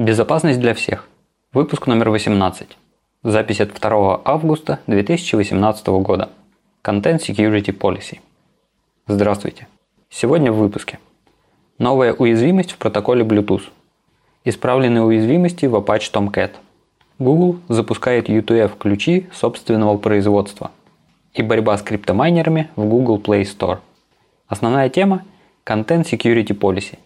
Безопасность 0.00 0.60
для 0.60 0.72
всех. 0.72 1.06
Выпуск 1.52 1.86
номер 1.86 2.08
18. 2.08 2.68
Запись 3.22 3.60
от 3.60 3.74
2 3.78 4.22
августа 4.24 4.78
2018 4.86 5.88
года. 5.88 6.30
Content 6.82 7.18
Security 7.18 7.76
Policy. 7.78 8.20
Здравствуйте. 9.06 9.66
Сегодня 10.08 10.52
в 10.52 10.56
выпуске. 10.56 10.98
Новая 11.78 12.14
уязвимость 12.14 12.72
в 12.72 12.78
протоколе 12.78 13.24
Bluetooth. 13.24 13.64
Исправленные 14.46 15.02
уязвимости 15.02 15.66
в 15.66 15.76
Apache 15.76 16.10
Tomcat. 16.10 16.52
Google 17.18 17.60
запускает 17.68 18.30
UTF-ключи 18.30 19.26
собственного 19.34 19.98
производства. 19.98 20.70
И 21.34 21.42
борьба 21.42 21.76
с 21.76 21.82
криптомайнерами 21.82 22.70
в 22.74 22.86
Google 22.86 23.18
Play 23.18 23.42
Store. 23.42 23.80
Основная 24.48 24.88
тема– 24.88 25.26
Content 25.66 26.04
Security 26.10 26.58
Policy. 26.58 26.96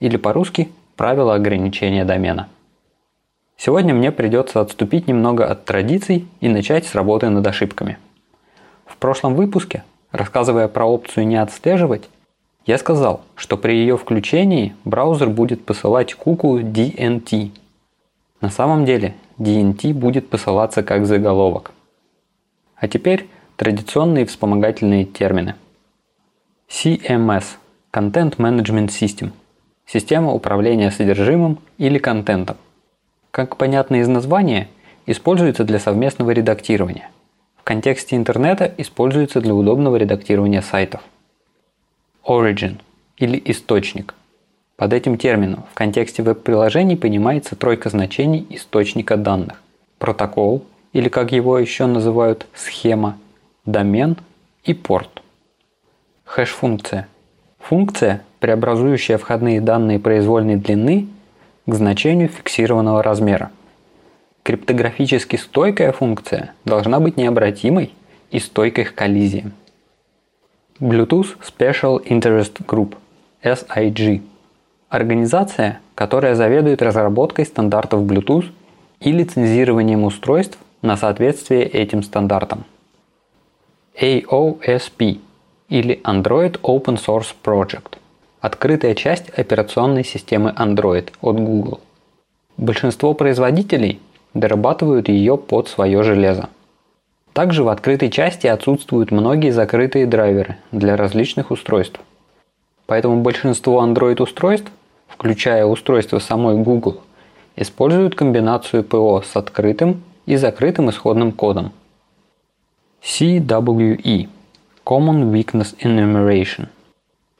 Или 0.00 0.16
по-русски– 0.16 0.70
правила 0.96 1.34
ограничения 1.34 2.04
домена. 2.04 2.48
Сегодня 3.56 3.94
мне 3.94 4.10
придется 4.10 4.60
отступить 4.60 5.06
немного 5.06 5.46
от 5.46 5.64
традиций 5.64 6.26
и 6.40 6.48
начать 6.48 6.86
с 6.86 6.94
работы 6.94 7.28
над 7.28 7.46
ошибками. 7.46 7.98
В 8.86 8.96
прошлом 8.96 9.34
выпуске, 9.34 9.84
рассказывая 10.10 10.68
про 10.68 10.84
опцию 10.84 11.26
«Не 11.26 11.36
отслеживать», 11.36 12.08
я 12.66 12.78
сказал, 12.78 13.22
что 13.34 13.56
при 13.56 13.74
ее 13.74 13.96
включении 13.96 14.74
браузер 14.84 15.28
будет 15.28 15.64
посылать 15.64 16.14
куку 16.14 16.58
DNT. 16.60 17.50
На 18.40 18.50
самом 18.50 18.84
деле 18.84 19.14
DNT 19.38 19.92
будет 19.92 20.28
посылаться 20.28 20.82
как 20.82 21.06
заголовок. 21.06 21.72
А 22.76 22.88
теперь 22.88 23.28
традиционные 23.56 24.26
вспомогательные 24.26 25.04
термины. 25.04 25.56
CMS– 26.68 27.44
Content 27.92 28.36
Management 28.36 28.88
System– 28.88 29.30
Система 29.92 30.32
управления 30.32 30.90
содержимым 30.90 31.58
или 31.76 31.98
контентом. 31.98 32.56
Как 33.30 33.58
понятно 33.58 33.96
из 33.96 34.08
названия, 34.08 34.68
используется 35.04 35.64
для 35.64 35.78
совместного 35.78 36.30
редактирования. 36.30 37.10
В 37.58 37.62
контексте 37.62 38.16
интернета 38.16 38.72
используется 38.78 39.42
для 39.42 39.54
удобного 39.54 39.96
редактирования 39.96 40.62
сайтов. 40.62 41.02
Origin 42.24 42.80
или 43.18 43.40
источник. 43.44 44.14
Под 44.76 44.94
этим 44.94 45.18
термином 45.18 45.64
в 45.70 45.74
контексте 45.74 46.22
веб-приложений 46.22 46.96
понимается 46.96 47.54
тройка 47.54 47.90
значений 47.90 48.46
источника 48.48 49.18
данных. 49.18 49.62
Протокол, 49.98 50.64
или 50.94 51.10
как 51.10 51.32
его 51.32 51.58
еще 51.58 51.84
называют, 51.84 52.46
схема, 52.54 53.18
домен 53.66 54.16
и 54.64 54.72
порт. 54.72 55.22
Хэш-функция. 56.24 57.08
Функция, 57.72 58.22
преобразующая 58.38 59.16
входные 59.16 59.58
данные 59.62 59.98
произвольной 59.98 60.56
длины 60.56 61.08
к 61.64 61.72
значению 61.72 62.28
фиксированного 62.28 63.02
размера. 63.02 63.50
Криптографически 64.42 65.36
стойкая 65.36 65.90
функция 65.92 66.52
должна 66.66 67.00
быть 67.00 67.16
необратимой 67.16 67.94
и 68.30 68.40
стойкой 68.40 68.84
к 68.84 68.94
коллизиям. 68.94 69.54
Bluetooth 70.80 71.28
Special 71.40 72.04
Interest 72.04 72.62
Group 72.66 72.96
SIG– 73.42 74.20
организация, 74.90 75.80
которая 75.94 76.34
заведует 76.34 76.82
разработкой 76.82 77.46
стандартов 77.46 78.02
Bluetooth 78.02 78.50
и 79.00 79.12
лицензированием 79.12 80.04
устройств 80.04 80.58
на 80.82 80.98
соответствие 80.98 81.64
этим 81.64 82.02
стандартам. 82.02 82.66
AOSP 83.98 85.20
или 85.72 86.02
Android 86.04 86.60
Open 86.60 86.98
Source 87.02 87.34
Project 87.42 87.96
открытая 88.42 88.94
часть 88.94 89.30
операционной 89.30 90.04
системы 90.04 90.52
Android 90.54 91.10
от 91.22 91.36
Google. 91.40 91.80
Большинство 92.58 93.14
производителей 93.14 93.98
дорабатывают 94.34 95.08
ее 95.08 95.38
под 95.38 95.68
свое 95.68 96.02
железо. 96.02 96.50
Также 97.32 97.62
в 97.64 97.68
открытой 97.68 98.10
части 98.10 98.46
отсутствуют 98.46 99.12
многие 99.12 99.50
закрытые 99.50 100.06
драйверы 100.06 100.58
для 100.72 100.96
различных 100.96 101.50
устройств. 101.50 102.00
Поэтому 102.84 103.22
большинство 103.22 103.82
Android-устройств, 103.82 104.70
включая 105.08 105.64
устройства 105.64 106.18
самой 106.18 106.56
Google, 106.56 107.00
используют 107.56 108.14
комбинацию 108.14 108.84
ПО 108.84 109.22
с 109.22 109.36
открытым 109.36 110.02
и 110.26 110.36
закрытым 110.36 110.90
исходным 110.90 111.32
кодом. 111.32 111.72
CWE– 113.02 114.28
Common 114.84 115.32
Weakness 115.32 115.76
Enumeration– 115.80 116.68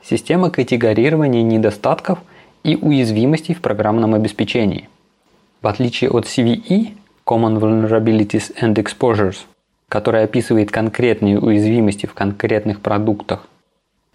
Система 0.05 0.51
категорирования 0.51 1.43
недостатков 1.43 2.19
и 2.65 2.75
уязвимостей 2.75 3.55
в 3.55 3.61
программном 3.61 4.15
обеспечении. 4.15 4.89
В 5.61 5.69
отличие 5.69 6.11
от 6.11 6.25
CVE 6.25 6.95
Common 7.25 7.61
Vulnerabilities 7.61 8.53
and 8.61 8.75
Exposures, 8.75 9.37
который 9.89 10.25
описывает 10.25 10.73
конкретные 10.73 11.39
уязвимости 11.39 12.07
в 12.07 12.15
конкретных 12.15 12.81
продуктах, 12.81 13.47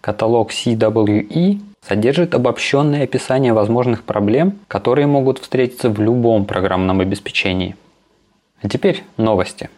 каталог 0.02 0.50
CWE 0.50 1.58
содержит 1.80 2.34
обобщенное 2.34 3.04
описание 3.04 3.54
возможных 3.54 4.02
проблем, 4.02 4.58
которые 4.68 5.06
могут 5.06 5.38
встретиться 5.38 5.88
в 5.88 5.98
любом 6.00 6.44
программном 6.44 7.00
обеспечении. 7.00 7.76
А 8.60 8.68
теперь 8.68 9.04
новости. 9.16 9.70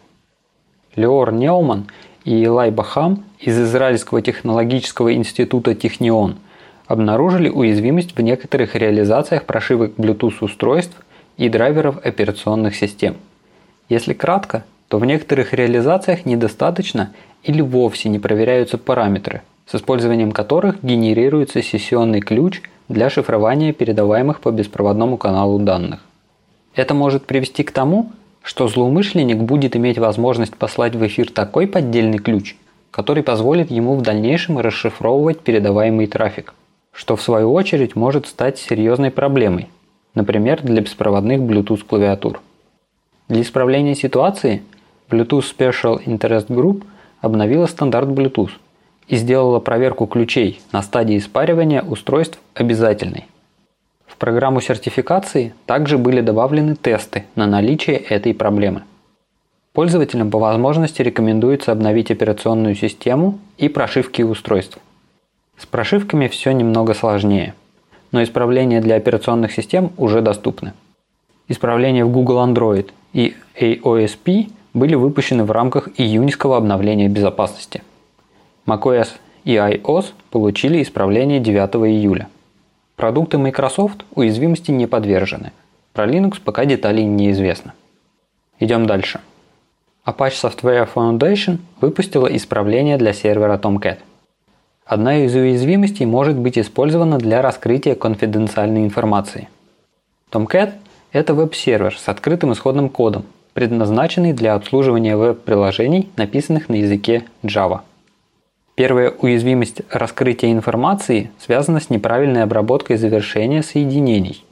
Леор 0.97 1.31
Неуман 1.31 1.87
и 2.23 2.43
Илай 2.43 2.71
Бахам 2.71 3.23
из 3.39 3.59
Израильского 3.59 4.21
технологического 4.21 5.13
института 5.13 5.75
Технион 5.75 6.35
обнаружили 6.87 7.49
уязвимость 7.49 8.15
в 8.15 8.21
некоторых 8.21 8.75
реализациях 8.75 9.45
прошивок 9.45 9.93
Bluetooth 9.97 10.37
устройств 10.41 10.95
и 11.37 11.49
драйверов 11.49 11.97
операционных 12.05 12.75
систем. 12.75 13.15
Если 13.89 14.13
кратко, 14.13 14.63
то 14.87 14.97
в 14.97 15.05
некоторых 15.05 15.53
реализациях 15.53 16.25
недостаточно 16.25 17.13
или 17.43 17.61
вовсе 17.61 18.09
не 18.09 18.19
проверяются 18.19 18.77
параметры, 18.77 19.41
с 19.65 19.75
использованием 19.75 20.31
которых 20.31 20.83
генерируется 20.83 21.61
сессионный 21.61 22.19
ключ 22.19 22.61
для 22.89 23.09
шифрования 23.09 23.71
передаваемых 23.71 24.41
по 24.41 24.51
беспроводному 24.51 25.17
каналу 25.17 25.59
данных. 25.59 26.01
Это 26.75 26.93
может 26.93 27.25
привести 27.25 27.63
к 27.63 27.71
тому, 27.71 28.11
что 28.41 28.67
злоумышленник 28.67 29.37
будет 29.37 29.75
иметь 29.75 29.97
возможность 29.97 30.55
послать 30.55 30.95
в 30.95 31.05
эфир 31.05 31.31
такой 31.31 31.67
поддельный 31.67 32.17
ключ, 32.17 32.55
который 32.89 33.23
позволит 33.23 33.71
ему 33.71 33.95
в 33.95 34.01
дальнейшем 34.01 34.59
расшифровывать 34.59 35.41
передаваемый 35.41 36.07
трафик, 36.07 36.53
что 36.91 37.15
в 37.15 37.21
свою 37.21 37.53
очередь 37.53 37.95
может 37.95 38.27
стать 38.27 38.57
серьезной 38.57 39.11
проблемой, 39.11 39.69
например, 40.15 40.61
для 40.61 40.81
беспроводных 40.81 41.39
Bluetooth 41.39 41.85
клавиатур. 41.85 42.41
Для 43.27 43.41
исправления 43.41 43.95
ситуации 43.95 44.63
Bluetooth 45.09 45.45
Special 45.57 46.03
Interest 46.03 46.47
Group 46.47 46.83
обновила 47.21 47.67
стандарт 47.67 48.09
Bluetooth 48.09 48.51
и 49.07 49.15
сделала 49.15 49.59
проверку 49.59 50.07
ключей 50.07 50.61
на 50.71 50.81
стадии 50.81 51.19
спаривания 51.19 51.81
устройств 51.81 52.39
обязательной 52.55 53.25
программу 54.21 54.61
сертификации 54.61 55.55
также 55.65 55.97
были 55.97 56.21
добавлены 56.21 56.75
тесты 56.75 57.25
на 57.35 57.47
наличие 57.47 57.97
этой 57.97 58.35
проблемы. 58.35 58.83
Пользователям 59.73 60.29
по 60.29 60.37
возможности 60.37 61.01
рекомендуется 61.01 61.71
обновить 61.71 62.11
операционную 62.11 62.75
систему 62.75 63.39
и 63.57 63.67
прошивки 63.67 64.21
устройств. 64.21 64.77
С 65.57 65.65
прошивками 65.65 66.27
все 66.27 66.51
немного 66.51 66.93
сложнее, 66.93 67.55
но 68.11 68.21
исправления 68.21 68.79
для 68.79 68.95
операционных 68.97 69.53
систем 69.53 69.91
уже 69.97 70.21
доступны. 70.21 70.73
Исправления 71.47 72.05
в 72.05 72.11
Google 72.11 72.45
Android 72.47 72.91
и 73.13 73.35
AOSP 73.59 74.51
были 74.75 74.93
выпущены 74.93 75.45
в 75.45 75.51
рамках 75.51 75.89
июньского 75.97 76.57
обновления 76.57 77.09
безопасности. 77.09 77.81
macOS 78.67 79.07
и 79.45 79.55
iOS 79.55 80.13
получили 80.29 80.83
исправление 80.83 81.39
9 81.39 81.75
июля– 81.87 82.27
Продукты 83.01 83.39
Microsoft 83.39 84.05
уязвимости 84.13 84.69
не 84.69 84.85
подвержены. 84.85 85.53
Про 85.91 86.05
Linux 86.05 86.39
пока 86.39 86.65
деталей 86.65 87.03
неизвестно. 87.03 87.73
Идем 88.59 88.85
дальше. 88.85 89.21
Apache 90.05 90.33
Software 90.39 90.87
Foundation 90.93 91.57
выпустила 91.81 92.27
исправление 92.27 92.99
для 92.99 93.13
сервера 93.13 93.57
Tomcat. 93.57 93.97
Одна 94.85 95.17
из 95.25 95.33
уязвимостей 95.33 96.05
может 96.05 96.37
быть 96.37 96.59
использована 96.59 97.17
для 97.17 97.41
раскрытия 97.41 97.95
конфиденциальной 97.95 98.83
информации. 98.83 99.49
Tomcat– 100.31 100.73
это 101.11 101.33
веб-сервер 101.33 101.97
с 101.97 102.07
открытым 102.07 102.53
исходным 102.53 102.87
кодом, 102.87 103.25
предназначенный 103.53 104.33
для 104.33 104.53
обслуживания 104.53 105.17
веб-приложений, 105.17 106.09
написанных 106.17 106.69
на 106.69 106.75
языке 106.75 107.23
Java– 107.41 107.79
Первая 108.81 109.11
уязвимость 109.11 109.83
раскрытия 109.91 110.51
информации 110.51 111.29
связана 111.37 111.79
с 111.79 111.91
неправильной 111.91 112.41
обработкой 112.41 112.97
завершения 112.97 113.61
соединений, 113.61 114.43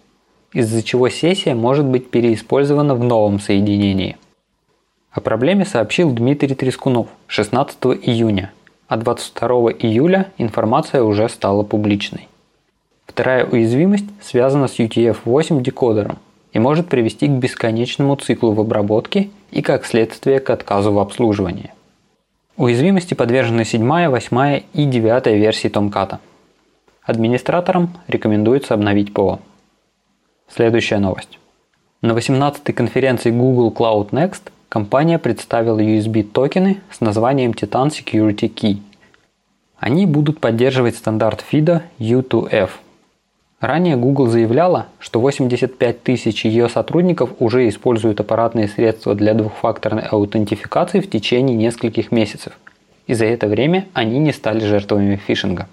из-за 0.54 0.84
чего 0.84 1.10
сессия 1.10 1.56
может 1.56 1.86
быть 1.86 2.12
переиспользована 2.12 2.94
в 2.94 3.04
новом 3.04 3.40
соединении. 3.40 4.18
О 5.10 5.20
проблеме 5.20 5.66
сообщил 5.66 6.12
Дмитрий 6.12 6.54
Трескунов 6.54 7.08
16 7.26 7.80
июня, 8.04 8.54
а 8.88 8.98
22 8.98 9.48
июля 9.72 10.28
информация 10.38 11.02
уже 11.02 11.28
стала 11.28 11.64
публичной. 11.64 12.28
Вторая 13.08 13.48
уязвимость 13.48 14.06
связана 14.22 14.68
с 14.68 14.78
UTF-8 14.78 15.60
декодером, 15.64 16.20
и 16.54 16.60
может 16.60 16.88
привести 16.88 17.26
к 17.26 17.32
бесконечному 17.32 18.16
циклу 18.16 18.52
в 18.52 18.62
обработке 18.62 19.32
и 19.50 19.64
как 19.64 19.88
следствие 19.88 20.40
к 20.40 20.52
отказу 20.52 20.92
в 20.94 21.00
обслуживании. 21.00 21.72
Уязвимости 22.60 23.14
подвержены 23.14 23.64
7, 23.64 24.10
8 24.10 24.64
и 24.74 24.84
9 24.84 25.28
версии 25.28 25.70
Tomcat. 25.70 26.18
Администраторам 27.04 27.90
рекомендуется 28.10 28.74
обновить 28.74 29.14
ПО. 29.14 29.40
Следующая 30.50 30.98
новость. 30.98 31.40
На 32.02 32.12
18-й 32.12 32.74
конференции 32.74 33.32
Google 33.32 33.72
Cloud 33.72 34.10
Next 34.10 34.42
компания 34.68 35.20
представила 35.20 35.80
USB 35.80 36.22
токены 36.22 36.82
с 36.92 37.00
названием 37.00 37.52
Titan 37.52 37.88
Security 37.88 38.54
Key. 38.54 38.82
Они 39.78 40.06
будут 40.06 40.42
поддерживать 40.42 40.98
стандарт 40.98 41.46
FIDO 41.50 41.84
U2F. 41.98 42.72
Ранее 43.60 43.98
Google 43.98 44.28
заявляла, 44.28 44.88
что 45.00 45.20
85 45.20 46.04
тысяч 46.04 46.46
ее 46.46 46.70
сотрудников 46.70 47.32
уже 47.40 47.68
используют 47.68 48.22
аппаратные 48.22 48.70
средства 48.70 49.16
для 49.16 49.34
двухфакторной 49.34 50.04
аутентификации 50.04 51.02
в 51.02 51.10
течение 51.10 51.58
нескольких 51.58 52.12
месяцев, 52.12 52.54
и 53.08 53.14
за 53.14 53.26
это 53.26 53.48
время 53.48 53.88
они 53.94 54.18
не 54.20 54.32
стали 54.32 54.60
жертвами 54.60 55.18
фишинга. 55.18 55.68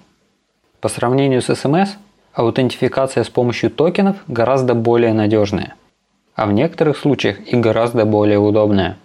По 0.80 0.88
сравнению 0.88 1.40
с 1.40 1.48
SMS, 1.48 1.90
аутентификация 2.34 3.22
с 3.22 3.28
помощью 3.28 3.70
токенов 3.70 4.16
гораздо 4.26 4.74
более 4.74 5.12
надежная, 5.12 5.74
а 6.34 6.46
в 6.46 6.52
некоторых 6.52 6.96
случаях 6.96 7.38
и 7.46 7.56
гораздо 7.56 8.04
более 8.04 8.40
удобная. 8.40 8.96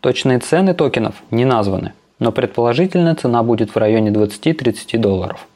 Точные 0.00 0.38
цены 0.40 0.74
токенов 0.74 1.14
не 1.30 1.46
названы, 1.46 1.94
но 2.18 2.30
предположительно 2.30 3.14
цена 3.14 3.42
будет 3.42 3.74
в 3.74 3.78
районе 3.78 4.10
20-30 4.10 4.98
долларов. 4.98 5.48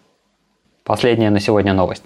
Последняя 0.84 1.28
на 1.28 1.38
сегодня 1.38 1.74
новость. 1.74 2.02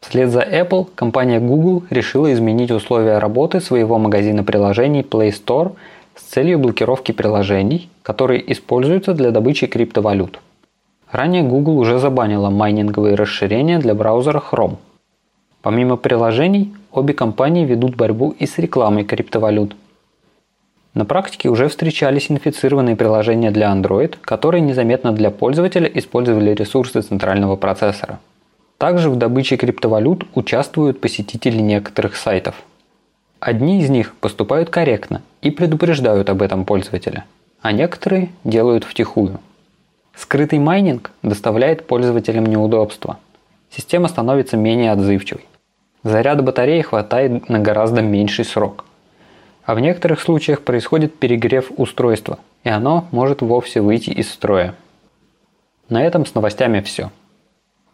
Вслед 0.00 0.30
за 0.30 0.40
Apple 0.40 0.88
компания 0.94 1.40
Google 1.40 1.84
решила 1.90 2.32
изменить 2.32 2.70
условия 2.70 3.18
работы 3.18 3.60
своего 3.60 3.98
магазина 3.98 4.44
приложений 4.44 5.02
Play 5.02 5.30
Store 5.30 5.72
с 6.14 6.22
целью 6.22 6.58
блокировки 6.58 7.12
приложений, 7.12 7.88
которые 8.02 8.52
используются 8.52 9.14
для 9.14 9.30
добычи 9.30 9.66
криптовалют– 9.66 10.40
Ранее 11.12 11.42
Google 11.42 11.78
уже 11.78 11.98
забанила 11.98 12.50
майнинговые 12.50 13.16
расширения 13.16 13.78
для 13.78 13.94
браузера 13.94 14.40
Chrome. 14.40 14.76
Помимо 15.60 15.96
приложений, 15.96 16.72
обе 16.92 17.14
компании 17.14 17.64
ведут 17.64 17.96
борьбу 17.96 18.34
и 18.38 18.46
с 18.46 18.58
рекламой 18.58 19.04
криптовалют. 19.04 19.74
На 20.94 21.04
практике 21.04 21.48
уже 21.48 21.68
встречались 21.68 22.30
инфицированные 22.30 22.94
приложения 22.94 23.50
для 23.50 23.72
Android, 23.72 24.16
которые 24.20 24.60
незаметно 24.60 25.12
для 25.12 25.30
пользователя 25.30 25.90
использовали 25.92 26.54
ресурсы 26.54 27.02
центрального 27.02 27.56
процессора. 27.56 28.20
Также 28.80 29.10
в 29.10 29.16
добыче 29.16 29.56
криптовалют 29.56 30.26
участвуют 30.34 31.00
посетители 31.00 31.60
некоторых 31.60 32.16
сайтов. 32.16 32.56
Одни 33.38 33.80
из 33.80 33.90
них 33.90 34.16
поступают 34.16 34.70
корректно 34.70 35.22
и 35.40 35.52
предупреждают 35.52 36.28
об 36.28 36.42
этом 36.42 36.64
пользователя, 36.64 37.26
а 37.62 37.70
некоторые 37.70 38.30
делают 38.42 38.82
втихую– 38.82 39.38
Скрытый 40.20 40.58
майнинг 40.58 41.12
доставляет 41.22 41.86
пользователям 41.86 42.44
неудобства. 42.44 43.18
Система 43.70 44.06
становится 44.06 44.58
менее 44.58 44.92
отзывчивой. 44.92 45.46
Заряда 46.02 46.42
батареи 46.42 46.82
хватает 46.82 47.48
на 47.48 47.58
гораздо 47.58 48.02
меньший 48.02 48.44
срок. 48.44 48.84
А 49.64 49.74
в 49.74 49.80
некоторых 49.80 50.20
случаях 50.20 50.60
происходит 50.60 51.18
перегрев 51.18 51.70
устройства, 51.76 52.38
и 52.64 52.68
оно 52.68 53.06
может 53.12 53.40
вовсе 53.40 53.80
выйти 53.80 54.10
из 54.10 54.30
строя. 54.30 54.74
На 55.88 56.02
этом 56.02 56.26
с 56.26 56.34
новостями 56.34 56.80
все. 56.80 57.10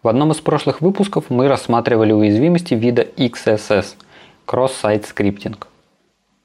В 0.06 0.08
одном 0.08 0.30
из 0.30 0.36
прошлых 0.36 0.82
выпусков 0.82 1.30
мы 1.30 1.48
рассматривали 1.48 2.12
уязвимости 2.12 2.74
вида 2.74 3.02
XSS– 3.02 3.96
Cross-Site 4.46 5.04
Scripting. 5.04 5.56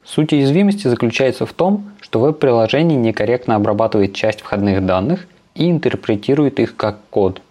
Суть 0.03 0.33
уязвимости 0.33 0.87
заключается 0.87 1.45
в 1.45 1.53
том, 1.53 1.91
что 2.01 2.19
веб-приложение 2.19 2.97
некорректно 2.97 3.53
обрабатывает 3.53 4.15
часть 4.15 4.41
входных 4.41 4.83
данных 4.83 5.27
и 5.53 5.69
интерпретирует 5.69 6.59
их 6.59 6.75
как 6.75 7.01
код. 7.11 7.43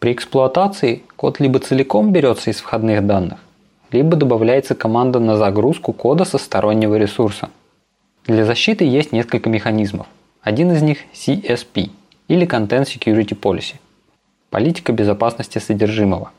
При 0.00 0.12
эксплуатации 0.12 1.04
код 1.14 1.38
либо 1.38 1.60
целиком 1.60 2.10
берется 2.10 2.50
из 2.50 2.56
входных 2.56 3.06
данных, 3.06 3.38
либо 3.92 4.16
добавляется 4.16 4.74
команда 4.74 5.20
на 5.20 5.36
загрузку 5.36 5.92
кода 5.92 6.24
со 6.24 6.36
стороннего 6.36 6.96
ресурса. 6.96 7.50
Для 8.26 8.44
защиты 8.44 8.84
есть 8.84 9.12
несколько 9.12 9.48
механизмов. 9.50 10.08
Один 10.42 10.72
из 10.72 10.82
них 10.82 10.98
CSP 11.14 11.90
или 12.26 12.44
Content 12.44 12.86
Security 12.86 13.38
Policy– 13.40 13.76
политика 14.56 14.92
безопасности 14.92 15.58
содержимого. 15.58 16.32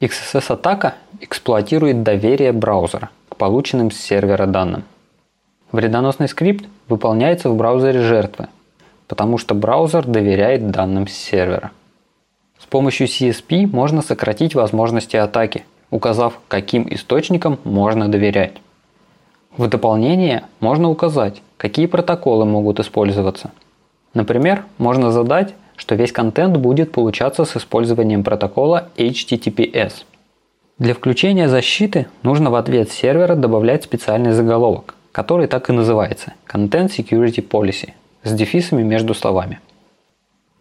XSS-атака 0.00 0.94
эксплуатирует 1.20 2.02
доверие 2.02 2.52
браузера 2.52 3.10
к 3.28 3.36
полученным 3.36 3.90
с 3.90 3.96
сервера 3.96 4.46
данным. 4.46 4.84
Вредоносный 5.72 6.28
скрипт 6.28 6.66
выполняется 6.88 7.50
в 7.50 7.56
браузере 7.56 8.02
жертвы– 8.02 8.48
потому 9.10 9.38
что 9.38 9.56
браузер 9.56 10.06
доверяет 10.06 10.70
данным 10.70 11.08
с 11.08 11.12
сервера. 11.12 11.72
С 12.60 12.64
помощью 12.66 13.08
CSP 13.08 13.66
можно 13.66 14.02
сократить 14.02 14.54
возможности 14.54 15.16
атаки, 15.16 15.64
указав, 15.90 16.38
каким 16.46 16.86
источникам 16.94 17.58
можно 17.64 18.08
доверять. 18.08 18.58
В 19.56 19.66
дополнение 19.66 20.44
можно 20.60 20.88
указать, 20.88 21.42
какие 21.56 21.86
протоколы 21.86 22.44
могут 22.44 22.78
использоваться. 22.78 23.50
Например, 24.14 24.64
можно 24.78 25.10
задать, 25.10 25.54
что 25.80 25.94
весь 25.94 26.12
контент 26.12 26.58
будет 26.58 26.92
получаться 26.92 27.46
с 27.46 27.56
использованием 27.56 28.22
протокола 28.22 28.88
HTTPS. 28.98 30.04
Для 30.78 30.92
включения 30.92 31.48
защиты 31.48 32.06
нужно 32.22 32.50
в 32.50 32.54
ответ 32.54 32.92
сервера 32.92 33.34
добавлять 33.34 33.84
специальный 33.84 34.32
заголовок, 34.32 34.94
который 35.10 35.46
так 35.46 35.70
и 35.70 35.72
называется– 35.72 36.34
Content 36.46 36.90
Security 36.90 37.42
Policy 37.48 37.92
с 38.24 38.32
дефисами 38.34 38.82
между 38.82 39.14
словами. 39.14 39.58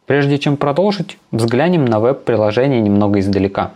Прежде 0.06 0.40
чем 0.40 0.56
продолжить, 0.56 1.18
взглянем 1.32 1.84
на 1.84 2.00
веб-приложение 2.00 2.80
немного 2.80 3.20
издалека. 3.20 3.72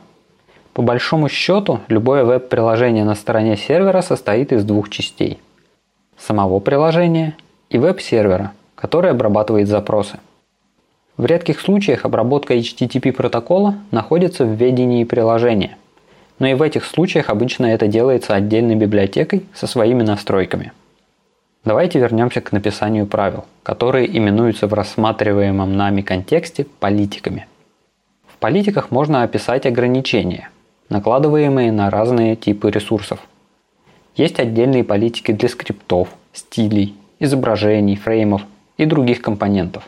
По 0.74 0.82
большому 0.82 1.28
счету, 1.28 1.82
любое 1.90 2.24
веб-приложение 2.24 3.04
на 3.04 3.16
стороне 3.16 3.58
сервера 3.58 4.00
состоит 4.00 4.54
из 4.54 4.64
двух 4.64 4.90
частей. 4.90 5.40
Самого 6.18 6.62
приложения 6.62 7.36
и 7.70 7.78
веб-сервера, 7.78 8.54
который 8.76 9.12
обрабатывает 9.12 9.68
запросы. 9.68 10.20
В 11.18 11.26
редких 11.26 11.60
случаях 11.60 12.06
обработка 12.06 12.56
HTTP 12.56 13.12
протокола 13.12 13.76
находится 13.92 14.46
в 14.46 14.54
ведении 14.54 15.04
приложения, 15.04 15.78
но 16.40 16.48
и 16.48 16.54
в 16.54 16.62
этих 16.62 16.86
случаях 16.86 17.30
обычно 17.30 17.68
это 17.68 17.88
делается 17.88 18.34
отдельной 18.34 18.76
библиотекой 18.76 19.46
со 19.54 19.68
своими 19.68 20.04
настройками– 20.04 20.72
Давайте 21.66 21.98
вернемся 21.98 22.42
к 22.42 22.52
написанию 22.52 23.06
правил, 23.06 23.46
которые 23.64 24.18
именуются 24.18 24.68
в 24.68 24.74
рассматриваемом 24.74 25.78
нами 25.78 26.02
контексте 26.02 26.66
политиками. 26.82 27.48
В 28.28 28.38
политиках 28.38 28.92
можно 28.92 29.24
описать 29.24 29.66
ограничения, 29.66 30.50
накладываемые 30.90 31.72
на 31.72 31.90
разные 31.90 32.36
типы 32.36 32.70
ресурсов. 32.70 33.20
Есть 34.18 34.42
отдельные 34.42 34.84
политики 34.84 35.32
для 35.32 35.48
скриптов, 35.48 36.10
стилей, 36.34 36.98
изображений, 37.20 37.96
фреймов 37.96 38.42
и 38.76 38.84
других 38.84 39.22
компонентов. 39.22 39.88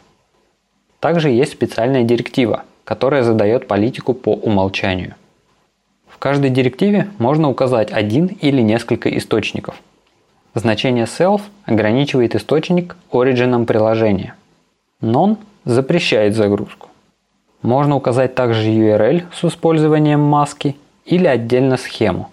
Также 1.05 1.29
есть 1.29 1.51
специальная 1.51 2.03
директива, 2.03 2.63
которая 2.83 3.23
задает 3.23 3.67
политику 3.67 4.13
по 4.13 4.33
умолчанию. 4.33 5.13
В 6.07 6.17
каждой 6.17 6.49
директиве 6.49 7.07
можно 7.19 7.49
указать 7.49 7.91
один 7.91 8.25
или 8.41 8.61
несколько 8.61 9.09
источников– 9.15 9.75
Значение 10.55 11.03
self 11.03 11.41
ограничивает 11.65 12.33
источник 12.33 12.95
ориджином 13.11 13.65
приложения. 13.65 14.35
Non 15.01 15.37
запрещает 15.65 16.33
загрузку. 16.33 16.87
Можно 17.61 17.97
указать 17.97 18.35
также 18.35 18.69
URL 18.69 19.25
с 19.33 19.43
использованием 19.43 20.21
маски 20.21 20.77
или 21.05 21.27
отдельно 21.27 21.75
схему. 21.75 22.29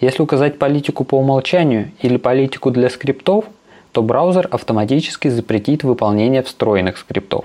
Если 0.00 0.22
указать 0.22 0.58
политику 0.58 1.04
по 1.04 1.18
умолчанию 1.18 1.92
или 2.00 2.16
политику 2.16 2.70
для 2.70 2.88
скриптов, 2.88 3.44
то 3.92 4.02
браузер 4.02 4.48
автоматически 4.50 5.28
запретит 5.28 5.84
выполнение 5.84 6.42
встроенных 6.42 6.96
скриптов, 6.96 7.44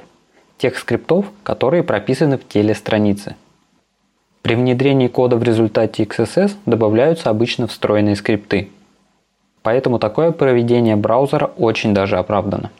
тех 0.61 0.77
скриптов, 0.77 1.25
которые 1.43 1.83
прописаны 1.83 2.37
в 2.37 2.47
теле 2.47 2.75
страницы. 2.75 3.35
При 4.41 4.55
внедрении 4.55 5.07
кода 5.07 5.35
в 5.37 5.43
результате 5.43 6.03
XSS 6.03 6.53
добавляются 6.65 7.29
обычно 7.29 7.67
встроенные 7.67 8.15
скрипты– 8.15 8.69
Поэтому 9.63 9.99
такое 9.99 10.31
проведение 10.31 10.95
браузера 10.95 11.51
очень 11.57 11.93
даже 11.93 12.17
оправдано. 12.17 12.71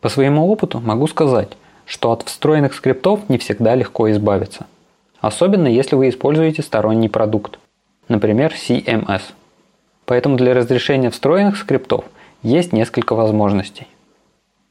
По 0.00 0.08
своему 0.08 0.50
опыту 0.50 0.80
могу 0.80 1.06
сказать, 1.06 1.56
что 1.86 2.12
от 2.12 2.22
встроенных 2.22 2.74
скриптов 2.74 3.28
не 3.28 3.38
всегда 3.38 3.74
легко 3.74 4.10
избавиться. 4.10 4.66
Особенно 5.20 5.68
если 5.68 5.96
вы 5.96 6.08
используете 6.08 6.62
сторонний 6.62 7.08
продукт, 7.08 7.58
например 8.08 8.54
CMS. 8.54 9.22
Поэтому 10.06 10.36
для 10.36 10.54
разрешения 10.54 11.10
встроенных 11.10 11.56
скриптов 11.56 12.04
есть 12.42 12.72
несколько 12.72 13.14
возможностей. 13.14 13.86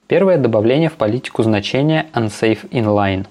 Первое– 0.10 0.38
добавление 0.40 0.90
в 0.90 0.94
политику 0.94 1.44
значения 1.44 2.08
unsafe 2.16 2.68
inline. 2.72 3.28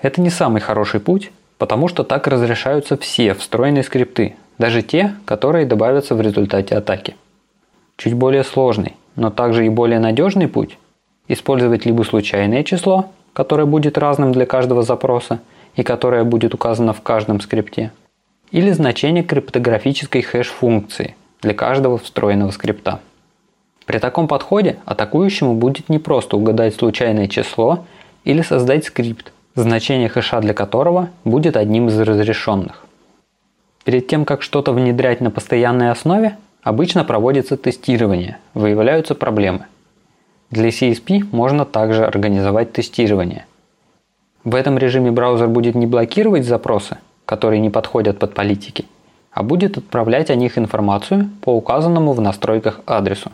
Это 0.00 0.22
не 0.22 0.30
самый 0.30 0.62
хороший 0.62 0.98
путь, 0.98 1.30
потому 1.58 1.88
что 1.88 2.04
так 2.04 2.26
разрешаются 2.26 2.96
все 2.96 3.34
встроенные 3.34 3.82
скрипты, 3.82 4.34
даже 4.56 4.80
те, 4.80 5.14
которые 5.26 5.66
добавятся 5.66 6.14
в 6.14 6.22
результате 6.22 6.74
атаки. 6.74 7.16
Чуть 7.98 8.14
более 8.14 8.44
сложный, 8.44 8.94
но 9.14 9.28
также 9.28 9.66
и 9.66 9.68
более 9.68 9.98
надежный 9.98 10.48
путь– 10.48 10.78
использовать 11.28 11.84
либо 11.84 12.02
случайное 12.02 12.64
число, 12.64 13.10
которое 13.34 13.66
будет 13.66 13.98
разным 13.98 14.32
для 14.32 14.46
каждого 14.46 14.82
запроса 14.82 15.40
и 15.76 15.82
которое 15.82 16.24
будет 16.24 16.54
указано 16.54 16.94
в 16.94 17.02
каждом 17.02 17.42
скрипте, 17.42 17.92
или 18.50 18.70
значение 18.70 19.22
криптографической 19.22 20.22
хэш-функции 20.22 21.14
для 21.42 21.52
каждого 21.52 21.98
встроенного 21.98 22.52
скрипта. 22.52 23.00
При 23.86 23.98
таком 23.98 24.28
подходе 24.28 24.78
атакующему 24.86 25.54
будет 25.54 25.88
не 25.88 25.98
просто 25.98 26.36
угадать 26.36 26.74
случайное 26.74 27.28
число 27.28 27.84
или 28.24 28.40
создать 28.40 28.86
скрипт, 28.86 29.32
значение 29.54 30.08
хэша 30.08 30.40
для 30.40 30.54
которого 30.54 31.10
будет 31.24 31.56
одним 31.56 31.88
из 31.88 31.98
разрешенных. 31.98 32.86
Перед 33.84 34.06
тем, 34.06 34.24
как 34.24 34.42
что-то 34.42 34.72
внедрять 34.72 35.20
на 35.20 35.30
постоянной 35.30 35.90
основе, 35.90 36.38
обычно 36.62 37.04
проводится 37.04 37.58
тестирование, 37.58 38.38
выявляются 38.54 39.14
проблемы. 39.14 39.66
Для 40.50 40.70
CSP 40.70 41.26
можно 41.30 41.66
также 41.66 42.06
организовать 42.06 42.72
тестирование. 42.72 43.44
В 44.44 44.54
этом 44.54 44.78
режиме 44.78 45.10
браузер 45.10 45.48
будет 45.48 45.74
не 45.74 45.86
блокировать 45.86 46.46
запросы, 46.46 46.96
которые 47.26 47.60
не 47.60 47.70
подходят 47.70 48.18
под 48.18 48.34
политики, 48.34 48.86
а 49.30 49.42
будет 49.42 49.76
отправлять 49.76 50.30
о 50.30 50.34
них 50.34 50.56
информацию 50.56 51.28
по 51.42 51.54
указанному 51.54 52.12
в 52.12 52.20
настройках 52.20 52.80
адресу. 52.86 53.30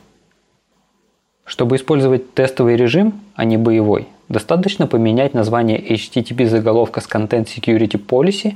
Чтобы 1.51 1.75
использовать 1.75 2.33
тестовый 2.33 2.77
режим, 2.77 3.13
а 3.35 3.45
не 3.45 3.57
боевой, 3.57 4.07
достаточно 4.29 4.87
поменять 4.87 5.35
название 5.35 5.81
HTTP 5.81 6.47
заголовка 6.47 7.01
с 7.01 7.09
Content 7.09 7.49
Security 7.49 8.01
Policy 8.01 8.55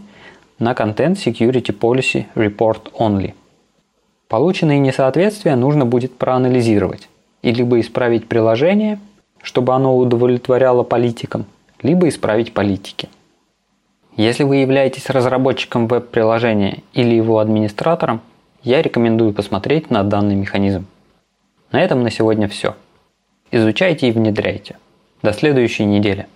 на 0.60 0.74
Content 0.74 1.14
Security 1.14 1.76
Policy 1.76 2.26
Report 2.36 2.92
Only. 2.96 3.34
Полученные 4.28 4.78
несоответствия 4.78 5.56
нужно 5.56 5.84
будет 5.84 6.16
проанализировать 6.16 7.08
и 7.42 7.50
либо 7.50 7.80
исправить 7.80 8.28
приложение, 8.28 9.00
чтобы 9.42 9.74
оно 9.74 9.98
удовлетворяло 9.98 10.84
политикам, 10.84 11.46
либо 11.82 12.08
исправить 12.08 12.54
политики. 12.54 13.08
Если 14.16 14.44
вы 14.44 14.58
являетесь 14.58 15.10
разработчиком 15.10 15.88
веб-приложения 15.88 16.84
или 16.92 17.16
его 17.16 17.40
администратором, 17.40 18.20
я 18.62 18.82
рекомендую 18.82 19.32
посмотреть 19.32 19.90
на 19.90 20.04
данный 20.04 20.36
механизм. 20.36 20.86
На 21.72 21.80
этом 21.82 22.04
на 22.04 22.10
сегодня 22.12 22.46
все. 22.46 22.76
Изучайте 23.54 24.08
и 24.08 24.10
внедряйте. 24.10 24.78
До 25.22 25.32
следующей 25.32 25.84
недели. 25.84 26.26